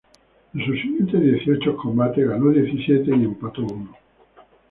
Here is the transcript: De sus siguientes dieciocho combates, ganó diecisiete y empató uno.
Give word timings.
De 0.53 0.65
sus 0.65 0.81
siguientes 0.81 1.21
dieciocho 1.21 1.77
combates, 1.77 2.27
ganó 2.27 2.49
diecisiete 2.49 3.11
y 3.11 3.23
empató 3.25 3.61
uno. 3.61 3.95